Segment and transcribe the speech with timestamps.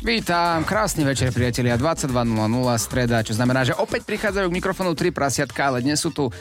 [0.00, 2.08] Vítam, krásny večer priatelia, 22.00
[2.80, 6.32] streda, čo znamená, že opäť prichádzajú k mikrofónu tri prasiatka, ale dnes sú tu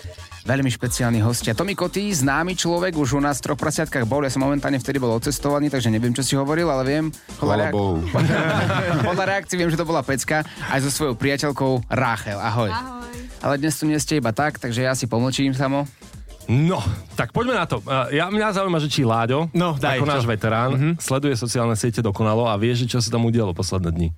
[0.48, 1.52] veľmi špeciálni hostia.
[1.52, 4.96] Tomi Kotý, známy človek, už u nás v troch prasiatkách bol, ja som momentálne vtedy
[4.96, 7.06] bol odcestovaný, takže neviem, čo si hovoril, ale viem.
[7.36, 8.00] Chvala reak- Bohu.
[9.12, 12.40] podľa reakcií viem, že to bola pecka, aj so svojou priateľkou Ráchel.
[12.40, 12.72] Ahoj.
[12.72, 13.12] Ahoj.
[13.44, 15.84] Ale dnes tu nie ste iba tak, takže ja si pomlčím samo.
[16.50, 16.82] No,
[17.14, 17.78] tak poďme na to.
[18.10, 20.12] Ja, mňa zaujíma, že či Láďo, No, daj, ako čo?
[20.12, 20.90] náš veterán, Mhm.
[20.98, 24.10] sleduje sociálne siete dokonalo a vie, že čo sa tam udialo posledné dni.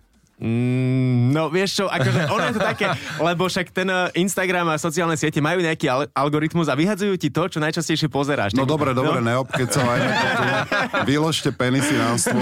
[0.42, 2.90] Mm, no vieš čo, akože ono je to také,
[3.22, 7.30] lebo však ten eh, Instagram a sociálne siete majú nejaký al- algoritmus a vyhadzujú ti
[7.30, 8.58] to, čo najčastejšie pozeráš.
[8.58, 10.44] No Tak- dobre, dobre, neobkecovajme to.
[11.06, 12.42] Vyložte penisy na stôl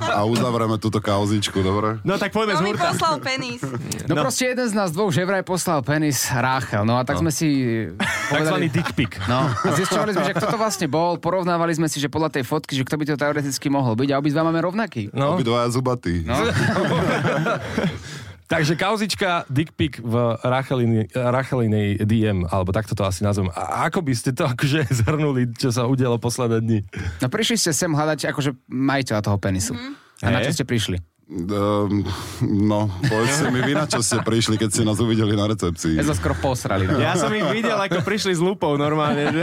[0.00, 2.00] a uzavreme túto kauzičku, dobre?
[2.02, 2.96] No tak poďme z mi hurta.
[2.96, 3.60] poslal penis.
[4.08, 7.20] No, no proste jeden z nás dvoch že vraj poslal penis Ráchel, no a tak
[7.20, 7.28] no.
[7.28, 7.48] sme si
[8.32, 9.12] Takzvaný dick pic.
[9.28, 12.48] No, a zisťovali sme, že kto to vlastne bol, porovnávali sme si, že podľa tej
[12.48, 15.12] fotky, že kto by to teoreticky mohol byť a obidva máme rovnaký.
[15.12, 16.24] No, Obidvaja zubatí.
[16.24, 16.34] No.
[18.52, 23.50] takže kauzička dick pic v Racheliny, Rachelinej DM, alebo takto to asi nazvem.
[23.52, 26.78] A ako by ste to akože zhrnuli, čo sa udialo posledné dni?
[27.22, 29.74] No prišli ste sem hľadať akože majiteľa toho penisu.
[29.74, 30.24] Mm-hmm.
[30.24, 31.15] A na čo ste prišli?
[31.26, 32.06] Um,
[32.46, 35.98] no, povedzte mi vy, na čo ste prišli, keď ste nás uvideli na recepcii.
[35.98, 36.86] Ja sa skoro posrali.
[36.86, 37.02] No.
[37.02, 39.42] Ja som ich videl, ako prišli s lupou normálne, že?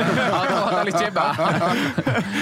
[0.82, 1.38] Ale teba.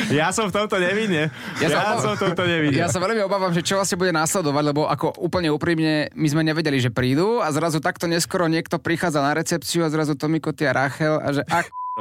[0.08, 1.28] Ja som v tomto nevinne.
[1.60, 2.80] Ja Ja, som v tomto nevinne.
[2.80, 6.40] Ja sa veľmi obávam, že čo vlastne bude následovať, lebo ako úplne úprimne, my sme
[6.40, 10.72] nevedeli, že prídu a zrazu takto neskoro niekto prichádza na recepciu a zrazu Tomiko a
[10.72, 11.81] Rachel a že ak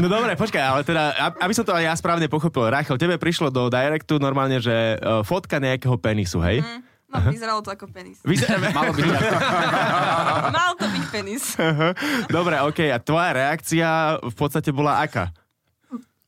[0.00, 3.14] No dobre, počkaj, ale teda, ab- aby som to aj ja správne pochopil, Rachel, tebe
[3.16, 6.64] prišlo do directu normálne, že uh, fotka nejakého penisu, hej?
[7.06, 8.18] No, vyzeralo to ako penis.
[8.24, 9.36] Vyzer- malo byť takto.
[10.50, 11.42] Mal to byť penis.
[12.26, 13.88] Dobre, okej, a tvoja reakcia
[14.18, 15.30] v podstate bola aká?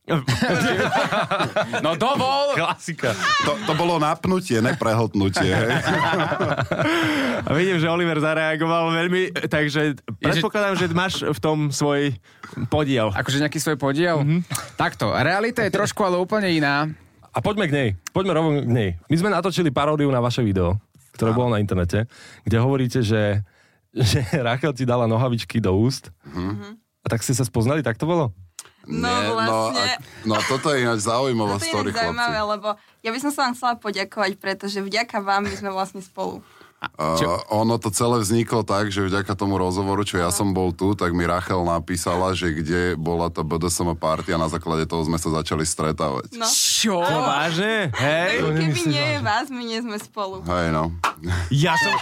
[1.84, 2.55] No dovol!
[2.55, 3.11] Klasika.
[3.43, 5.50] To, to bolo napnutie, neprehltnutie.
[5.50, 5.72] Hej?
[7.43, 12.15] A vidím, že Oliver zareagoval veľmi, takže predpokladám, že máš v tom svoj
[12.71, 13.11] podiel.
[13.11, 14.22] Akože nejaký svoj podiel?
[14.22, 14.41] Mm-hmm.
[14.78, 16.87] Takto, realita je trošku ale úplne iná.
[17.34, 17.88] A poďme k nej.
[18.15, 18.91] Poďme rovno k nej.
[19.11, 20.78] My sme natočili paródiu na vaše video,
[21.19, 22.06] ktoré bolo na internete,
[22.47, 23.43] kde hovoríte, že,
[23.93, 26.15] že Rachel ti dala nohavičky do úst.
[27.03, 28.33] A tak ste sa spoznali, tak to bolo?
[28.86, 29.86] No, Nie, vlastne.
[29.98, 32.52] a, no toto je ináč zaujímavá No to je story, inak zaujímavé, chlapci.
[32.54, 32.69] lebo
[33.02, 36.38] ja by som sa vám chcela poďakovať, pretože vďaka vám my sme vlastne spolu.
[37.00, 40.92] Uh, ono to celé vzniklo tak, že vďaka tomu rozhovoru, čo ja som bol tu,
[40.92, 45.16] tak mi Rachel napísala, že kde bola tá BDSM party a na základe toho sme
[45.16, 46.36] sa začali stretávať.
[46.36, 46.44] No.
[46.46, 47.00] Čo?
[47.00, 47.91] Vážne?
[47.96, 48.44] Hej?
[48.44, 50.44] Keby nie je vás, my nie sme spolu.
[50.44, 50.92] Hej no.
[51.49, 51.94] Ja som,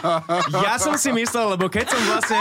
[0.59, 2.41] ja som si myslel, lebo keď som vlastne,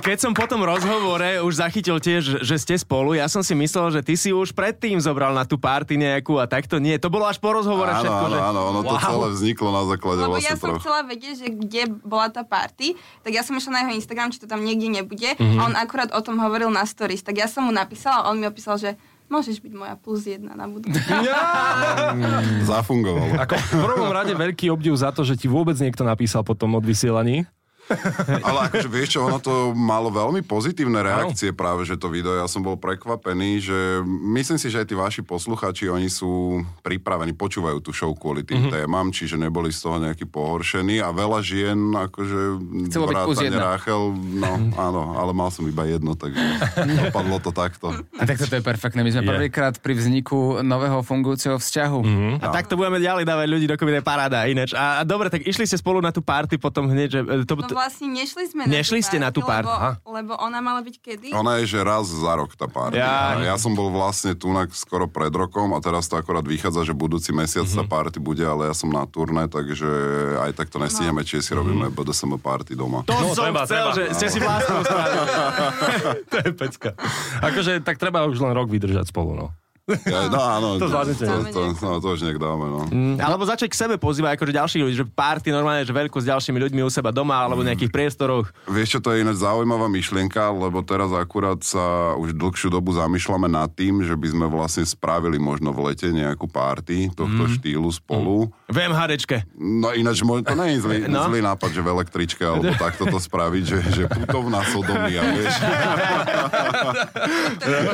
[0.00, 3.92] keď som po tom rozhovore už zachytil tiež, že ste spolu, ja som si myslel,
[3.92, 6.96] že ty si už predtým zobral na tú party nejakú a takto nie.
[6.96, 8.40] To bolo až po rozhovore Áno, všetko, áno, že...
[8.40, 9.06] áno, ono to Wow.
[9.06, 10.80] celé vzniklo na základe Lebo vlastne ja som troch.
[10.82, 12.86] chcela vedieť, že kde bola tá party,
[13.22, 15.30] tak ja som išla na jeho Instagram, či to tam niekde nebude.
[15.36, 15.56] Mhm.
[15.56, 17.20] A on akurát o tom hovoril na stories.
[17.20, 18.96] Tak ja som mu napísala a on mi opísal, že
[19.30, 20.98] môžeš byť moja plus jedna na budúce.
[22.70, 23.38] Zafungovalo.
[23.38, 26.74] Ako v prvom rade veľký obdiv za to, že ti vôbec niekto napísal po tom
[26.74, 27.46] odvysielaní.
[28.46, 32.38] Ale akože vieš čo, ono to malo veľmi pozitívne reakcie práve, že to video.
[32.38, 37.34] Ja som bol prekvapený, že myslím si, že aj tí vaši posluchači, oni sú pripravení,
[37.34, 38.74] počúvajú tú show kvôli tým mm-hmm.
[38.74, 42.40] témam, čiže neboli z toho nejakí pohoršení a veľa žien, akože
[42.90, 43.56] Chcelo vrátane.
[43.60, 44.00] Ráchel,
[44.40, 46.40] no áno, ale mal som iba jedno, takže
[47.08, 47.92] dopadlo to takto.
[48.16, 49.02] A tak toto je perfektné.
[49.02, 49.30] My sme Je.
[49.30, 51.98] prvýkrát pri vzniku nového fungujúceho vzťahu.
[52.40, 54.72] A takto budeme ďalej dávať ľudí dokopy, to je paráda ináč.
[54.74, 57.20] A, a dobre, tak išli ste spolu na tú party potom hneď, že...
[57.22, 59.72] e, To, No to, vlastne nešli sme Nešli na tú ste na tú party, Lebo,
[59.72, 59.92] aha.
[60.02, 61.28] lebo ona mala byť kedy?
[61.32, 62.94] Ona je, že raz za rok tá party.
[62.94, 66.92] Ja- Ja, som bol vlastne tu skoro pred rokom a teraz to akorát vychádza, že
[66.92, 67.72] budúci mesiac Mhm.
[67.72, 69.88] sa party bude, ale ja som na turné, takže
[70.38, 73.00] aj tak to nestihneme, či si robíme BDSM party doma.
[73.02, 73.96] to No, som treba, chcel, treba.
[73.96, 75.26] že ste si vlastnou spravili.
[76.30, 76.90] To je pecka.
[77.40, 79.46] Akože tak treba už len rok vydržať spolu, no.
[80.04, 81.24] Ja, no áno, To zvládnete.
[81.24, 82.80] to, to, no, to už nech dáme, no.
[83.16, 86.58] Alebo začať k sebe pozývať akože ďalších ľudí, že párty normálne, že veľkú s ďalšími
[86.60, 88.48] ľuďmi u seba doma alebo v nejakých priestoroch.
[88.64, 91.80] Vieš čo, to je ináč zaujímavá myšlienka, lebo teraz akurát sa
[92.14, 96.46] už dlhšiu dobu zamýšľame nad tým, že by sme vlastne spravili možno v lete nejakú
[96.46, 97.52] párty tohto Mhm.
[97.52, 98.48] štýlu spolu.
[98.66, 99.42] V MHDčke.
[99.56, 101.18] No ináč to nie je zlý, No.
[101.18, 101.28] no.
[101.28, 105.54] zlý nápad, že v električke alebo takto to spraviť, že, že putovná sodomia, vieš.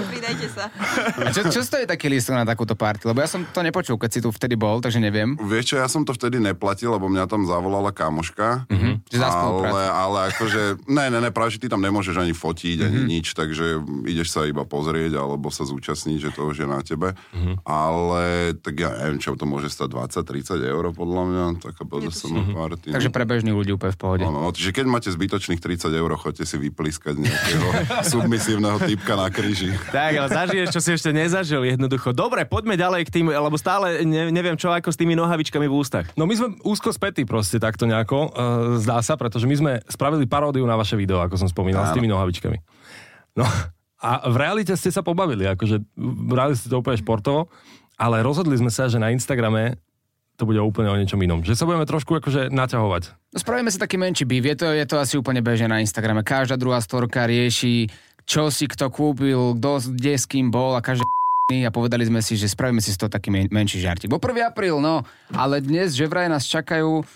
[0.06, 0.64] Pridajte sa.
[1.31, 3.06] Čo, čo stojí taký lístok na takúto party?
[3.06, 5.38] Lebo ja som to nepočul, keď si tu vtedy bol, takže neviem.
[5.38, 8.67] Vieš čo, ja som to vtedy neplatil, lebo mňa tam zavolala kamoška.
[8.69, 9.06] Mhm.
[9.06, 13.00] Že ale, ale akože, ne, ne, ne, práve, že ty tam nemôžeš ani fotiť, ani
[13.03, 13.09] Mhm.
[13.09, 13.67] nič, takže
[14.05, 17.15] ideš sa iba pozrieť alebo sa zúčastniť, že to už je na tebe.
[17.33, 17.62] Mhm.
[17.62, 18.25] Ale
[18.59, 22.91] tak ja neviem, čo to môže stať 20-30 eur podľa mňa, taká BDSM party.
[22.91, 23.15] Takže no.
[23.15, 24.23] pre bežných ľudí úplne v pohode.
[24.25, 27.69] No, no, čiže keď máte zbytočných 30 eur, choďte si vypliskať nejakého
[28.12, 29.71] submisívneho typka na kríži.
[29.93, 32.14] Tak, ale zažiješ, čo si ešte nezažil jednoducho.
[32.14, 35.74] Dobre, poďme ďalej k tým, lebo stále ne, neviem čo ako s tými nohavičkami v
[35.74, 36.06] ústach.
[36.14, 38.30] No my sme úzko spätí proste takto nejako, uh,
[38.78, 42.06] zdá sa, pretože my sme spravili paródiu na vaše video, ako som spomínal, s tými
[42.06, 42.58] nohavičkami.
[43.36, 43.44] No
[44.00, 45.82] a v realite ste sa pobavili, akože
[46.30, 47.48] brali ste to úplne športovo,
[47.96, 49.80] ale rozhodli sme sa, že na Instagrame
[50.36, 51.40] to bude úplne o niečom inom.
[51.40, 53.02] Že sa budeme trošku akože naťahovať.
[53.32, 56.20] No, spravíme si taký menší býv, je to, je to asi úplne bežné na Instagrame.
[56.20, 57.88] Každá druhá storka rieši,
[58.28, 61.08] čo si kto kúpil, kto kde s kým bol a každý
[61.46, 64.10] a povedali sme si, že spravíme si z toho taký men- menší žartík.
[64.10, 64.50] Bo 1.
[64.50, 67.06] apríl, no, ale dnes, že vraj nás čakajú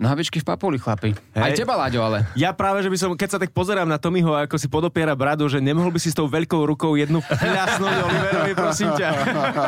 [0.00, 1.12] nohavičky v papuli, chlapi.
[1.36, 1.60] Aj Hej.
[1.60, 2.24] teba, Láďo, ale.
[2.32, 5.44] Ja práve, že by som, keď sa tak pozerám na Tomiho, ako si podopiera bradu,
[5.46, 9.08] že nemohol by si s tou veľkou rukou jednu pľasnúť Oliverovi, prosím ťa.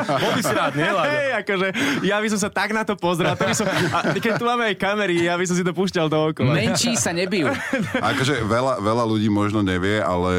[0.08, 1.12] Bol by si rád, nie, Láďo?
[1.12, 1.66] Hej, akože,
[2.08, 3.36] ja by som sa tak na to pozrel.
[3.36, 6.08] To by som, a keď tu máme aj kamery, ja by som si to púšťal
[6.08, 6.56] dookola.
[6.56, 7.52] Menší sa nebijú.
[8.12, 10.32] Akože veľa, veľa ľudí možno nevie, ale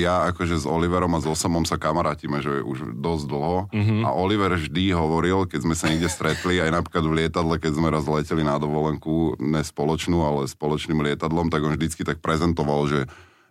[0.00, 3.58] ja akože s Oliverom a s Osamom sa kamarátime, že už dosť dlho.
[4.06, 7.88] A Oliver vždy hovoril, keď sme sa niekde stretli, aj napríklad v lietadle, keď sme
[7.92, 13.00] raz leteli na dovolenku, ne spoločnú, ale spoločným lietadlom, tak on vždycky tak prezentoval, že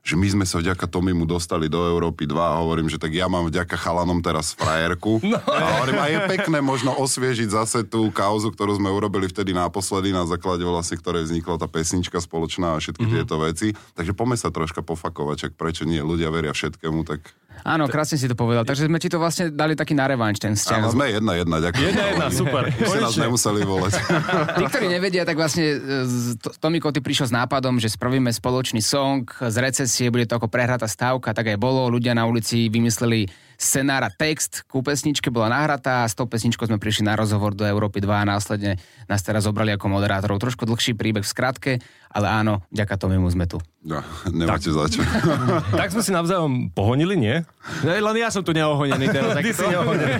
[0.03, 3.31] že my sme sa vďaka Tomimu dostali do Európy 2 a hovorím, že tak ja
[3.31, 5.15] mám vďaka chalanom teraz frajerku.
[5.33, 5.39] No.
[5.39, 10.11] A hovorím, a je pekné možno osviežiť zase tú kauzu, ktorú sme urobili vtedy naposledy,
[10.11, 13.23] na základe vlastne, ktorej vznikla tá pesnička spoločná a všetky mm-hmm.
[13.23, 13.67] tieto veci.
[13.95, 18.25] Takže poďme sa troška pofakovať, čak prečo nie, ľudia veria všetkému, tak Áno, krásne si
[18.25, 18.61] to povedal.
[18.61, 20.79] Takže sme ti to vlastne dali taký na revanš, ten vzťah.
[20.79, 21.85] áno, sme jedna jedna, ďakujem.
[21.85, 22.63] Jedna, jedna, super.
[22.67, 23.91] Už ste nás nemuseli volať.
[24.57, 28.27] Tí, ktorí nevedia, tak vlastne e, z- to- Tommy Koty prišiel s nápadom, že spravíme
[28.29, 31.87] spoločný song z recesie, bude to ako prehratá stávka, tak aj bolo.
[31.87, 36.67] Ľudia na ulici vymysleli scenár a text ku pesničke bola nahratá a s tou pesničkou
[36.67, 40.41] sme prišli na rozhovor do Európy 2 a následne nás teraz zobrali ako moderátorov.
[40.41, 41.71] Trošku dlhší príbeh v skratke,
[42.13, 43.57] ale áno, ďaká Tomimu sme tu.
[43.83, 45.01] No, nemáte za čo.
[45.79, 47.41] Tak sme si navzájom pohonili, nie?
[47.81, 49.35] No, len ja som tu neohonený teraz.
[49.45, 50.13] Ty si neohonený.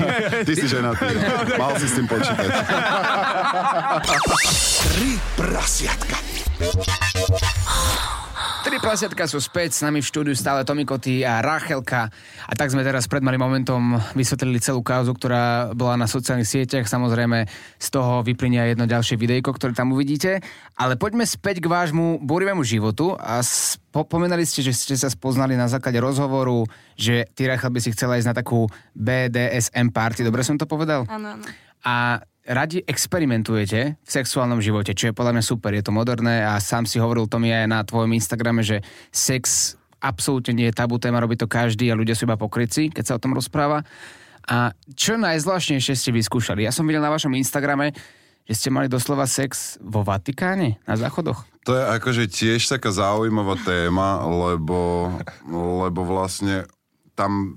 [0.43, 1.05] Ty si ženatý.
[1.61, 2.49] Mal si s tým počítať.
[4.83, 6.17] Tri prasiatka.
[8.63, 12.07] Tri prasiatka sú späť, s nami v štúdiu stále Tomi Koty a Rachelka.
[12.47, 16.87] A tak sme teraz pred malým momentom vysvetlili celú kauzu, ktorá bola na sociálnych sieťach.
[16.87, 17.43] Samozrejme,
[17.75, 20.39] z toho vyplynie aj jedno ďalšie videjko, ktoré tam uvidíte.
[20.79, 23.19] Ale poďme späť k vášmu burivému životu.
[23.19, 23.43] A
[23.91, 26.63] pomenali ste, že ste sa spoznali na základe rozhovoru,
[26.95, 30.23] že ty, Rachel, by si chcela ísť na takú BDSM party.
[30.23, 31.03] Dobre som to povedal?
[31.11, 31.45] Áno, áno.
[31.83, 36.59] a radi experimentujete v sexuálnom živote, čo je podľa mňa super, je to moderné a
[36.59, 39.73] sám si hovoril to mi aj na tvojom Instagrame, že sex
[40.03, 43.15] absolútne nie je tabu téma, robí to každý a ľudia sú iba pokryci, keď sa
[43.15, 43.87] o tom rozpráva.
[44.43, 46.67] A čo najzvláštnejšie ste vyskúšali?
[46.67, 47.95] Ja som videl na vašom Instagrame,
[48.43, 51.47] že ste mali doslova sex vo Vatikáne, na záchodoch.
[51.63, 55.07] To je akože tiež taká zaujímavá téma, lebo,
[55.47, 56.67] lebo vlastne
[57.13, 57.53] tam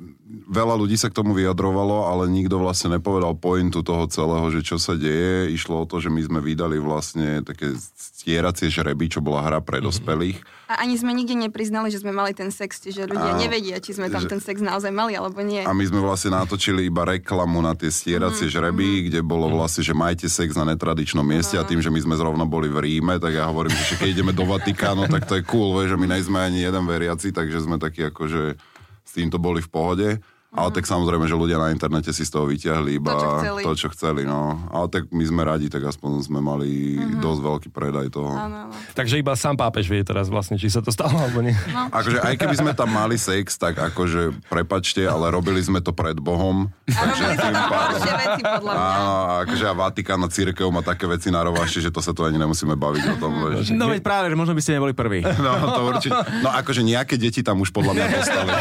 [0.53, 4.77] veľa ľudí sa k tomu vyjadrovalo, ale nikto vlastne nepovedal pointu toho celého, že čo
[4.77, 5.49] sa deje.
[5.49, 9.81] Išlo o to, že my sme vydali vlastne také stieracie žreby, čo bola hra pre
[9.81, 10.45] dospelých.
[10.69, 13.41] A ani sme nikde nepriznali, že sme mali ten sex, čiže ľudia Áno.
[13.41, 15.65] nevedia, či sme tam Že- ten sex naozaj mali, alebo nie.
[15.65, 19.97] A my sme vlastne natočili iba reklamu na tie stieracie žreby, kde bolo vlastne, že
[19.97, 23.41] majte sex na netradičnom mieste a tým, že my sme zrovna boli v Ríme, tak
[23.41, 26.37] ja hovorím, že keď ideme do Vatikánu, tak to je cool, vieš, že my nejsme
[26.37, 28.59] ani jeden veriaci, takže sme takí akože
[29.07, 30.09] s týmto boli v pohode.
[30.57, 33.61] Ale tak samozrejme, že ľudia na internete si z toho vyťahli iba To, čo chceli.
[33.63, 34.57] to, čo chceli no.
[34.73, 38.33] Ale tak my sme radi, tak aspoň sme mali dosť veľký predaj toho.
[38.33, 38.75] Áno, áno.
[38.97, 41.53] Takže iba sám pápež vie teraz vlastne, či sa to stalo alebo nie.
[41.93, 46.17] Akože aj keby sme tam mali sex, tak akože prepačte, ale robili sme to pred
[46.17, 46.73] Bohom.
[46.89, 48.87] A robili sme horšie veci, podľa mňa.
[48.97, 52.17] Áno, a akože a Vatikán a církev má také veci na rovaši, že to sa
[52.17, 53.33] tu ani nemusíme baviť o tom.
[53.53, 53.77] Vieš.
[53.77, 55.21] No veď práve, že možno by ste neboli prví.
[55.21, 56.17] No, to určite.
[56.41, 58.53] No akože nejaké deti tam už podľa mňa dostali.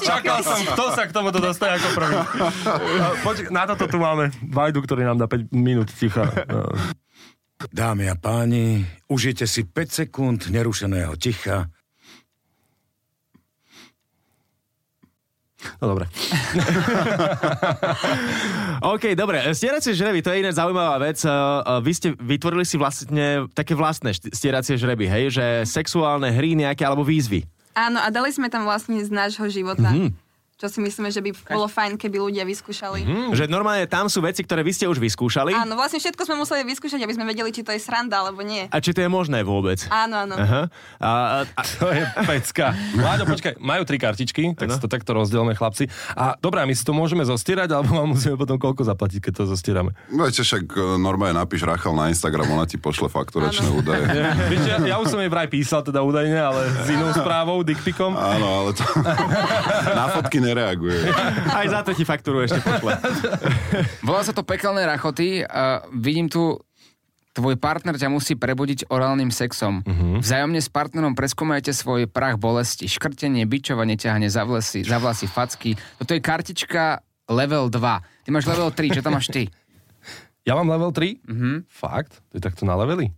[0.00, 2.16] Čakal som, Kto sa k tomuto dostane ako prvý?
[3.26, 6.28] Počkaj, na toto tu máme Vajdu, ktorý nám dá 5 minút ticha.
[7.72, 11.72] Dámy a páni, užite si 5 sekúnd nerušeného ticha.
[15.80, 16.06] No dobre.
[18.94, 19.42] OK, dobre.
[19.50, 21.18] Stieracie žreby, to je iná zaujímavá vec.
[21.24, 25.34] Uh, uh, Vy ste vytvorili si vlastne také vlastné stieracie žreby, hej?
[25.34, 27.42] Že sexuálne hry nejaké alebo výzvy.
[27.76, 29.92] Áno, a dali sme tam vlastne z nášho života.
[29.92, 30.25] Mm-hmm.
[30.56, 33.04] Čo si myslíme, že by bolo fajn, keby ľudia vyskúšali.
[33.04, 33.36] Mm.
[33.36, 35.52] Že normálne tam sú veci, ktoré vy ste už vyskúšali.
[35.52, 38.64] Áno, vlastne všetko sme museli vyskúšať, aby sme vedeli, či to je sranda alebo nie.
[38.72, 39.84] A či to je možné vôbec?
[39.92, 40.32] Áno, áno.
[40.32, 40.72] Aha.
[40.96, 41.10] A,
[41.44, 42.72] a, To je pecka.
[42.96, 45.92] Láďo, počkaj, majú tri kartičky, tak si to takto rozdielme chlapci.
[46.16, 49.44] A dobré, my si to môžeme zostierať, alebo vám musíme potom koľko zaplatiť, keď to
[49.52, 49.92] zostierame?
[50.08, 54.08] Viete, však e, normálne napíš Rachel na Instagram, ona ti pošle fakturačné údaje.
[54.56, 58.16] Vieš, ja, ja už som jej vraj písal, teda údajne, ale s inou správou, dickpikom.
[58.16, 58.80] Áno, ale to...
[60.00, 61.10] na fotky nereaguje.
[61.58, 62.94] aj za to ti faktúru ešte pošle.
[64.06, 65.42] Volá sa to pekelné rachoty.
[65.42, 66.62] A vidím tu,
[67.36, 69.84] tvoj partner ťa musí prebudiť orálnym sexom.
[69.84, 70.24] Uh-huh.
[70.24, 72.88] Vzájomne s partnerom preskúmajte svoj prach bolesti.
[72.88, 75.76] Škrtenie, bičovanie, ťahanie za vlasy, za vlasy, facky.
[76.00, 78.24] Toto je kartička level 2.
[78.24, 79.50] Ty máš level 3, čo tam máš ty?
[80.46, 81.26] Ja mám level 3?
[81.26, 81.66] Mhm.
[81.66, 82.22] Fakt?
[82.30, 83.10] To je takto na levely?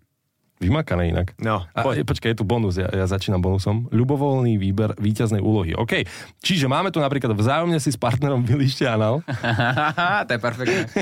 [0.58, 1.38] Vymakané inak.
[1.38, 2.02] No, A, poď.
[2.02, 3.86] je, počkaj, je tu bonus, ja, ja začínam bonusom.
[3.94, 5.78] Ľubovoľný výber víťaznej úlohy.
[5.78, 6.02] OK,
[6.42, 9.22] čiže máme tu napríklad vzájomne si s partnerom vylište anal.
[10.26, 10.82] to je perfektné.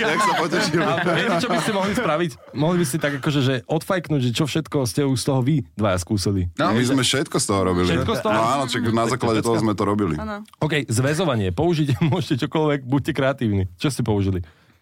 [0.00, 0.80] Jak sa potešil.
[1.04, 2.30] Viete, čo by ste mohli spraviť?
[2.56, 5.60] Mohli by ste tak akože, že odfajknúť, že čo všetko ste už z toho vy
[5.76, 6.48] dvaja skúsili.
[6.56, 7.92] No, My sme všetko z toho robili.
[7.92, 8.32] Všetko z toho?
[8.32, 10.16] No áno, čak na základe toho sme to robili.
[10.16, 10.48] Áno.
[10.64, 11.52] OK, zväzovanie.
[11.52, 13.68] Použiť môžete čokoľvek, buďte kreatívni.
[13.76, 14.40] Čo ste použili?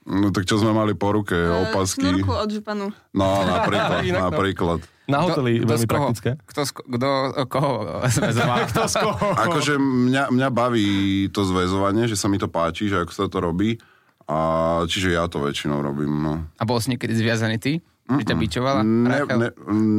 [0.09, 2.01] No tak čo sme mali po ruke, opasky.
[2.01, 2.89] Snurku od županu.
[3.13, 4.29] No napríklad, Inak no.
[4.33, 4.81] napríklad.
[5.05, 5.97] Na hoteli Kto- kto veľmi koho?
[6.05, 6.31] praktické.
[6.43, 7.09] Kto, kto,
[7.47, 7.71] koho
[8.15, 8.63] sme zvali?
[8.67, 9.27] Kto z koho?
[9.39, 10.89] Akože mňa, mňa baví
[11.29, 13.77] to zväzovanie, že sa mi to páči, že ako sa to robí.
[14.25, 14.37] A
[14.85, 16.45] čiže ja to väčšinou robím, no.
[16.57, 17.73] A bol si niekedy zviazaný ty?
[18.05, 18.81] Že ťa bičovala?
[18.81, 19.49] Ne, ne,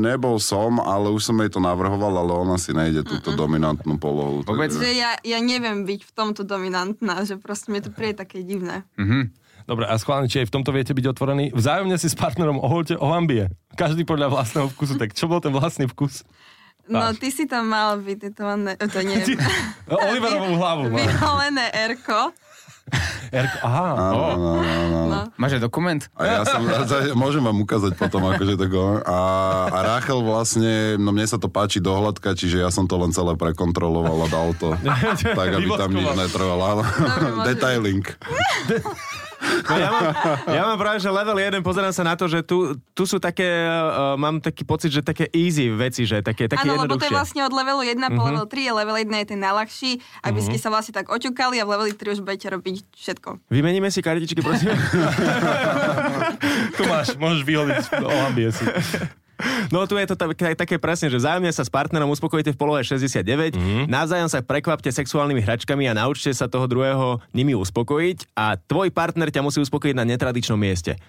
[0.01, 4.41] nebol som, ale už som jej to navrhoval, ale ona si nejde túto dominantnú polohu.
[4.41, 4.69] Vôbec?
[4.69, 8.41] takže- Že ja, ja neviem byť v tomto dominantná, že proste mi to príde také
[8.41, 8.81] divné.
[9.69, 11.53] Dobre, a schválne, či aj v tomto viete byť otvorení.
[11.53, 13.53] Vzájomne si s partnerom oholte o hambie.
[13.77, 14.97] Každý podľa vlastného vkusu.
[14.97, 16.25] Tak čo bol ten vlastný vkus?
[16.89, 19.21] No, ty si tam mal vytetované, to nie
[20.09, 20.89] Oliverovú hlavu.
[20.89, 20.97] má.
[20.97, 22.33] Vyholené Erko.
[23.29, 23.85] Erko, aha.
[23.93, 24.25] Áno, o.
[24.25, 24.99] áno, áno.
[25.05, 25.21] No.
[25.38, 26.01] Máš aj dokument?
[26.17, 26.65] A ja som,
[27.13, 28.97] môžem vám ukázať potom, akože to go.
[29.05, 29.19] A,
[29.69, 33.38] a Rachel vlastne, no mne sa to páči dohľadka, čiže ja som to len celé
[33.38, 34.73] prekontroloval a dal to.
[35.38, 36.81] tak, aby tam nič netrvalo.
[37.45, 38.01] Detailing.
[39.39, 40.03] No ja, mám,
[40.51, 43.48] ja mám práve, že level 1, pozerám sa na to, že tu, tu sú také,
[43.48, 47.15] uh, mám taký pocit, že také easy veci, že také, také Áno, lebo to je
[47.15, 49.91] vlastne od levelu 1 po level 3, a level 1 je ten najľahší,
[50.27, 53.29] aby ste sa vlastne tak oťukali a v leveli 3 už budete robiť všetko.
[53.48, 54.75] Vymeníme si kartičky, prosím.
[56.77, 58.63] Tu máš, môžeš vyhodiť o hambie si.
[59.74, 62.81] No tu je to tak, také presne, že vzájomne sa s partnerom uspokojíte v polohe
[62.84, 63.84] 69, mm-hmm.
[63.88, 69.31] navzájom sa prekvapte sexuálnymi hračkami a naučte sa toho druhého nimi uspokojiť a tvoj partner
[69.31, 71.00] ťa musí uspokojiť na netradičnom mieste.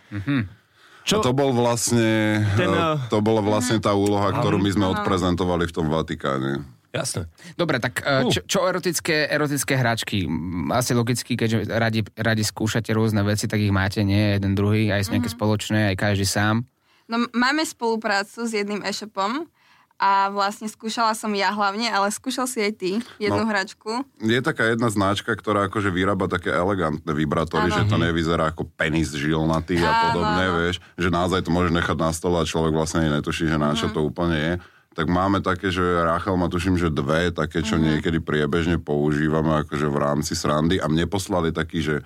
[1.00, 1.24] Čo?
[1.24, 5.64] A to bol vlastne, Ten, eh, to bola vlastne tá úloha, ktorú my sme odprezentovali
[5.64, 6.60] v tom Vatikáne.
[6.90, 7.30] Jasné.
[7.54, 8.26] Dobre, tak uh.
[8.26, 10.26] čo, čo erotické, erotické hračky?
[10.74, 15.06] Asi logicky, keďže radi, radi skúšate rôzne veci, tak ich máte, nie jeden druhý, aj
[15.06, 16.66] sú nejaké spoločné, aj každý sám.
[17.10, 19.50] No, máme spoluprácu s jedným e-shopom
[19.98, 23.50] a vlastne skúšala som ja hlavne, ale skúšal si aj ty jednu No.
[23.50, 24.06] hračku.
[24.16, 27.76] Je taká jedna značka, ktorá akože vyrába také elegantné vibrátory, Áno.
[27.76, 30.56] že to nevyzerá ako penis žilnatý a Áno, podobne, áno.
[30.56, 33.90] vieš, že naozaj to môžeš nechať na stole a človek vlastne netuší, že na čo
[33.90, 34.54] to úplne je.
[34.90, 39.86] Tak máme také, že Rachel má tuším, že dve, také, čo niekedy priebežne používame akože
[39.86, 41.96] v rámci srandy a mne poslali taký, že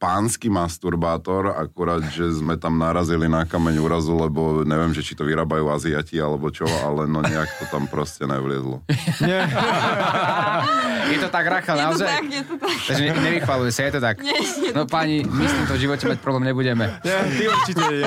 [0.00, 5.28] pánsky masturbátor, akurát, že sme tam narazili na kameň úrazu, lebo neviem, že či to
[5.28, 8.80] vyrábajú Aziati alebo čo, ale no nejak to tam proste nevliezlo.
[11.10, 12.08] Je to tak, Rachel, Je to naozaj?
[12.08, 12.76] tak, je to tak.
[12.86, 14.16] Takže ne, nevychvaluje sa, je to tak?
[14.22, 16.84] Nie, je to No páni, my s týmto v živote mať problém nebudeme.
[17.02, 18.06] Ja, ty určite nie.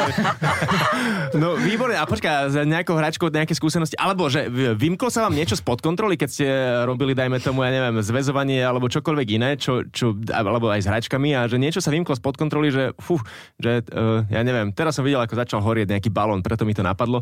[1.33, 5.57] No výborne, a počkaj, za nejakou hračkou nejaké skúsenosti, alebo že vymklo sa vám niečo
[5.57, 6.45] spod kontroly, keď ste
[6.85, 11.33] robili, dajme tomu, ja neviem, zväzovanie alebo čokoľvek iné, čo, čo, alebo aj s hračkami
[11.33, 13.17] a že niečo sa vymklo spod kontroly, že fú,
[13.57, 16.85] že uh, ja neviem, teraz som videl, ako začal horieť nejaký balón, preto mi to
[16.85, 17.17] napadlo.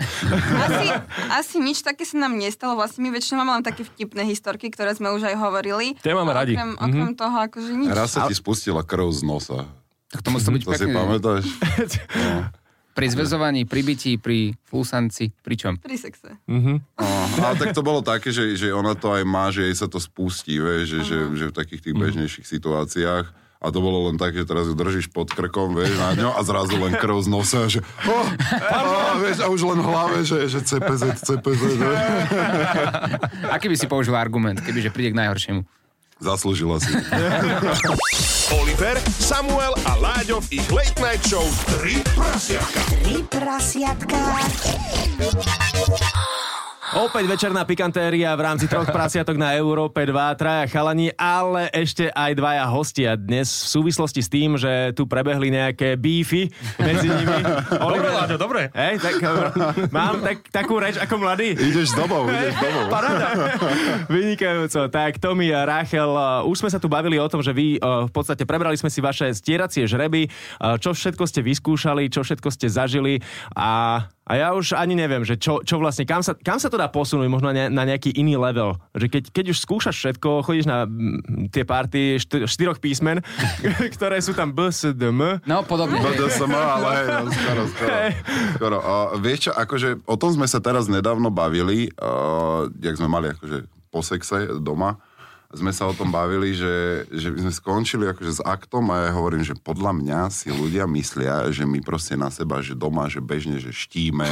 [0.67, 0.87] Asi,
[1.31, 2.75] asi nič také sa nám nestalo.
[2.75, 5.70] Vlastne my väčšinou máme len také vtipné historky, ktoré sme už aj hovorili.
[6.03, 6.53] Tie máme A radi.
[6.55, 7.87] Okrem, okrem toho, akože nič.
[7.91, 9.59] Raz sa ti spustila krv z nosa.
[10.11, 11.43] Tak to musí byť To si pamätáš?
[12.91, 15.73] Pri zväzovaní, pri bytí, pri fúsanci, pri čom?
[15.79, 16.35] Pri sexe.
[16.43, 19.87] No, ale tak to bolo také, že, že ona to aj má, že jej sa
[19.87, 23.31] to spustí, vieš, že, že, že v takých tých bežnejších situáciách.
[23.61, 26.41] A to bolo len tak, že teraz ju držíš pod krkom, vieš, na ňo a
[26.41, 28.25] zrazu len krv z nosa, že oh,
[28.73, 32.01] oh, vieš, a už len v hlave, že, že CPZ, CPZ, vieš.
[33.53, 35.61] Aký by si použil argument, kebyže príde k najhoršiemu?
[36.21, 36.89] Zaslúžila si.
[38.53, 41.45] Oliver, Samuel a Láďo v ich Late Night Show
[41.81, 42.81] 3 prasiatka.
[43.01, 44.17] Tri prasiatka.
[46.91, 52.35] Opäť večerná pikantéria v rámci troch prasiatok na Európe 2, traja chalani, ale ešte aj
[52.35, 56.51] dvaja hostia dnes v súvislosti s tým, že tu prebehli nejaké bífy
[56.83, 57.39] medzi nimi.
[57.71, 58.61] Dobre, Láďo, dobre.
[58.75, 59.23] Hej, tak
[59.87, 61.55] mám tak, takú reč ako mladý.
[61.55, 62.83] Ideš domov, ideš domov.
[62.91, 63.27] Paráda.
[64.11, 64.91] Vynikajúco.
[64.91, 68.03] Tak Tomi a Rachel, uh, už sme sa tu bavili o tom, že vy uh,
[68.03, 70.27] v podstate prebrali sme si vaše stieracie žreby,
[70.83, 73.23] čo všetko ste vyskúšali, čo všetko ste zažili
[73.55, 76.77] a a ja už ani neviem, že čo, čo vlastne, kam sa, kam sa to
[76.77, 78.77] dá posunúť, možno na, ne, na nejaký iný level.
[78.93, 83.25] Že keď, keď už skúšaš všetko, chodíš na mm, tie party štyr, štyroch písmen,
[83.97, 85.41] ktoré sú tam B, S, D, M.
[85.49, 85.97] No, podobne.
[85.99, 87.95] BDSM, ale hej, no, skoro, skoro.
[88.55, 88.77] skoro.
[88.85, 93.33] A vieš čo, akože o tom sme sa teraz nedávno bavili, uh, jak sme mali
[93.33, 95.01] akože po sexe doma,
[95.53, 96.73] sme sa o tom bavili, že,
[97.07, 100.87] že my sme skončili akože s aktom a ja hovorím, že podľa mňa si ľudia
[100.87, 104.27] myslia, že my proste na seba, že doma, že bežne, že štíme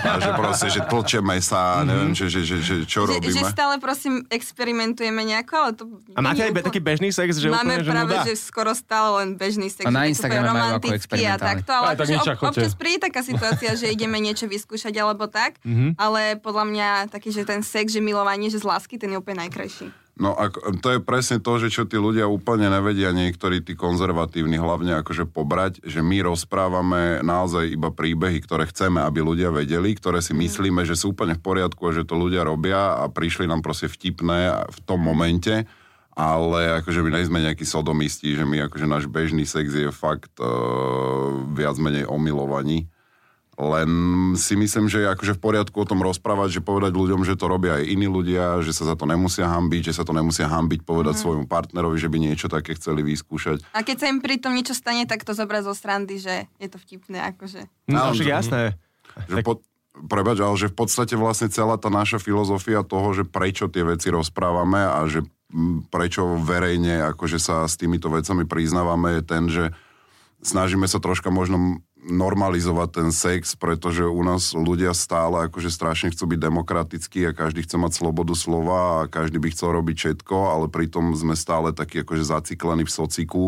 [0.00, 3.32] a že proste, že tlčeme sa, neviem, že, že, že, že čo Že, robíme.
[3.32, 5.82] že stále prosím experimentujeme nejako, ale to...
[6.12, 8.22] A máte aj be- taký bežný sex, že Máme úplne, že práve, nuda?
[8.24, 9.82] že skoro stále len bežný sex.
[9.82, 12.72] A na Instagrame úplne majú ako romantický a takto, ale Aj tak akože ob, občas
[12.74, 15.96] príde taká situácia, že ideme niečo vyskúšať alebo tak, Mhm.
[15.96, 19.42] ale podľa mňa taký, že ten sex, že milovanie, že z lásky, ten je úplne
[19.42, 19.90] najkrajší.
[20.20, 24.60] No a to je presne to, že čo tí ľudia úplne nevedia, niektorí tí konzervatívni
[24.60, 30.20] hlavne akože pobrať, že my rozprávame naozaj iba príbehy, ktoré chceme, aby ľudia vedeli, ktoré
[30.20, 33.64] si myslíme, že sú úplne v poriadku a že to ľudia robia a prišli nám
[33.64, 35.64] proste vtipné v tom momente,
[36.12, 41.48] ale akože my nejsme nejakí sodomisti, že my akože náš bežný sex je fakt uh,
[41.56, 42.92] viac menej o milovaní.
[43.60, 43.90] Len
[44.40, 47.44] si myslím, že je akože v poriadku o tom rozprávať, že povedať ľuďom, že to
[47.44, 50.80] robia aj iní ľudia, že sa za to nemusia hambiť, že sa to nemusia hambiť
[50.80, 51.20] povedať mm.
[51.20, 53.60] svojmu partnerovi, že by niečo také chceli vyskúšať.
[53.76, 56.68] A keď sa im pri tom niečo stane, tak to zobrať zo srandy, že je
[56.72, 57.68] to vtipné, akože.
[57.92, 58.62] No, Áno, však že- jasné.
[59.28, 59.58] Že pod,
[60.08, 64.08] prebač, ale že v podstate vlastne celá tá naša filozofia toho, že prečo tie veci
[64.08, 65.20] rozprávame a že
[65.52, 69.64] mm, prečo verejne akože sa s týmito vecami priznávame je ten, že
[70.40, 76.32] snažíme sa troška možno normalizovať ten sex, pretože u nás ľudia stále akože strašne chcú
[76.32, 80.66] byť demokratickí a každý chce mať slobodu slova a každý by chcel robiť všetko, ale
[80.72, 83.42] pritom sme stále takí akože zaciklení v sociku,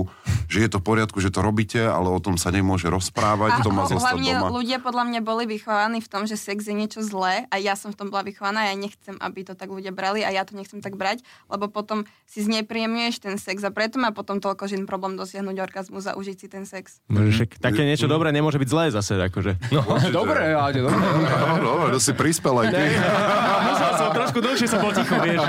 [0.52, 3.72] že je to v poriadku, že to robíte, ale o tom sa nemôže rozprávať, to
[3.72, 4.52] má zostať hlavne doma.
[4.52, 7.88] ľudia podľa mňa boli vychovaní v tom, že sex je niečo zlé a ja som
[7.92, 10.52] v tom bola vychovaná a ja nechcem, aby to tak ľudia brali a ja to
[10.52, 14.84] nechcem tak brať, lebo potom si znepríjemňuješ ten sex a preto má potom toľko žien
[14.84, 17.00] problém dosiahnuť orgazmus a užiť si ten sex.
[17.08, 19.70] Môže však také niečo dobré nemôže byť zlé zase, akože.
[19.70, 19.86] No.
[20.10, 20.98] Dobre, Láďo, dobre.
[20.98, 22.82] No, dobre, to si prispel aj ty.
[23.70, 25.42] Musel som trošku dlhšie som bol ticho, vieš.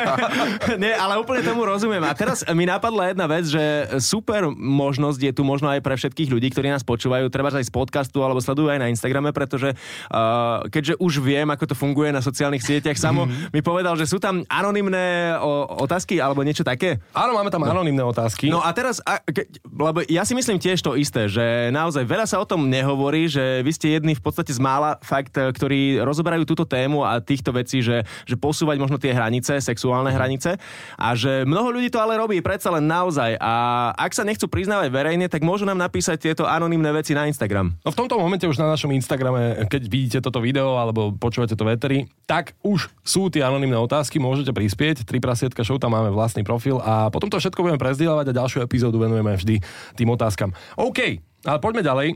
[0.82, 2.02] Nie, ale úplne tomu rozumiem.
[2.06, 3.62] A teraz mi napadla jedna vec, že
[3.98, 7.72] super možnosť je tu možno aj pre všetkých ľudí, ktorí nás počúvajú, treba aj z
[7.74, 12.20] podcastu alebo sledujú aj na Instagrame, pretože uh, keďže už viem, ako to funguje na
[12.20, 17.00] sociálnych sieťach, Samo mi povedal, že sú tam anonymné o, otázky alebo niečo také.
[17.12, 18.48] Áno, máme tam anonimné otázky.
[18.48, 22.28] No a teraz, a, ke, lebo ja si myslím tiež to isté, že naozaj veľa
[22.28, 26.04] sa o tom nehovorí, že vy ste jedni v podstate z mála fakt, e, ktorí
[26.04, 30.60] rozoberajú túto tému a týchto vecí, že, že posúvať možno tie hranice, sexuálne hranice
[31.00, 33.52] a že mnoho ľudí to ale robí predsa len naozaj a
[33.96, 37.74] ak sa nechcú priznávať verejne, tak môžu nám napísať tieto anonymné veci na Instagram.
[37.82, 41.64] No v tomto momente už na našom Instagrame, keď vidíte toto video alebo počúvate to
[41.64, 45.04] veteri, tak už sú tie anonimné otázky, môžete prispieť.
[45.04, 48.58] Tri prasietka show, tam máme vlastný profil a potom to všetko budeme prezdielavať a ďalšiu
[48.64, 49.56] epizódu venujeme vždy
[49.96, 50.52] tým otázkam.
[50.76, 52.08] OK, ale poďme ďalej.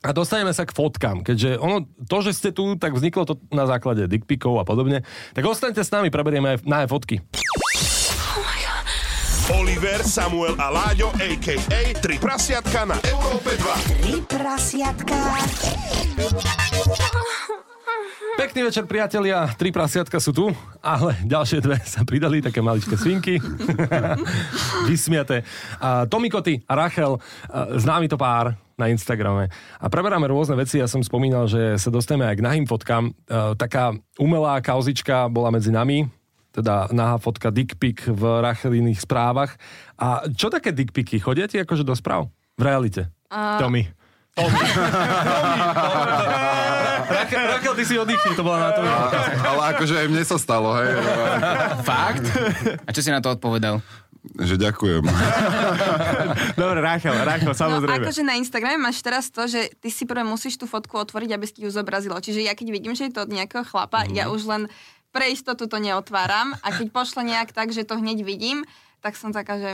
[0.00, 3.68] A dostaneme sa k fotkám, keďže ono, to, že ste tu, tak vzniklo to na
[3.68, 5.04] základe dickpikov a podobne.
[5.36, 7.20] Tak ostaňte s nami, preberieme aj na fotky.
[9.50, 11.80] Oliver, Samuel a Láďo, a.k.a.
[11.98, 14.08] Tri prasiatka na Európe 2.
[14.08, 15.18] Tri prasiatka.
[18.40, 19.52] Pekný večer, priatelia.
[19.52, 20.48] Tri prasiatka sú tu,
[20.80, 23.36] ale ďalšie dve sa pridali, také maličké svinky.
[24.88, 25.44] Vysmiate.
[25.76, 29.52] A Tomikoty a Rachel, a známy to pár na Instagrame.
[29.76, 30.80] A preberáme rôzne veci.
[30.80, 33.12] Ja som spomínal, že sa dostaneme aj k nahým fotkám.
[33.12, 36.08] E, Taká umelá kauzička bola medzi nami,
[36.48, 39.60] teda nahá fotka dick pic v Racheliných správach.
[40.00, 41.20] A čo také dick picy?
[41.20, 42.32] Chodia ti akože do správ?
[42.56, 43.12] V realite?
[44.32, 44.60] Tommy.
[47.10, 48.80] Rakel, Rakel, ty si oddychni, to bola na to.
[49.42, 50.90] Ale akože aj mne sa stalo, hej.
[51.82, 52.24] Fakt?
[52.80, 53.82] A čo si na to odpovedal?
[54.36, 55.00] Že ďakujem.
[56.54, 58.04] Dobre, Rachel, Rachel, No samozrejme.
[58.04, 61.44] akože na Instagrame máš teraz to, že ty si prvé musíš tú fotku otvoriť, aby
[61.44, 62.14] si ju zobrazilo.
[62.14, 64.12] Čiže ja keď vidím, že je to od nejakého chlapa, Mhm.
[64.12, 64.62] ja už len
[65.08, 68.62] pre istotu to neotváram a keď pošle nejak tak, že to hneď vidím,
[69.00, 69.70] tak som taká, že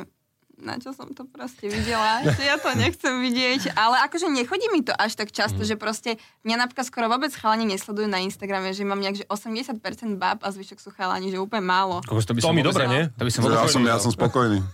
[0.59, 4.81] na čo som to proste videla, že ja to nechcem vidieť, ale akože nechodí mi
[4.81, 5.67] to až tak často, Mhm.
[5.67, 6.11] že proste
[6.43, 9.77] mňa napríklad skoro vôbec chalani nesledujú na Instagrame, že mám nejak, že 80%
[10.15, 12.01] báb a zvyšok sú chalani, že úplne málo.
[12.03, 13.03] Kokos, to by To mi dobre, nie?
[13.11, 13.41] To by som.
[13.47, 14.65] Ja som, ja som spokojný.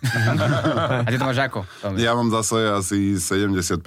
[1.03, 1.66] A ty to máš ako?
[1.81, 1.99] Tomi?
[1.99, 3.83] Ja mám zase asi 75%